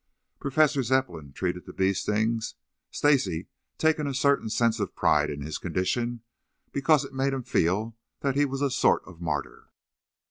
Professor 0.39 0.81
Zepplin 0.81 1.31
treated 1.31 1.67
the 1.67 1.73
bee 1.73 1.93
stings, 1.93 2.55
Stacy 2.89 3.45
taking 3.77 4.07
a 4.07 4.15
certain 4.15 4.49
sense 4.49 4.79
of 4.79 4.95
pride 4.95 5.29
in 5.29 5.41
his 5.41 5.59
condition 5.59 6.23
because 6.71 7.05
it 7.05 7.13
made 7.13 7.33
him 7.33 7.43
feel 7.43 7.95
that 8.21 8.35
he 8.35 8.43
was 8.45 8.63
a 8.63 8.71
sort 8.71 9.03
of 9.05 9.21
martyr. 9.21 9.67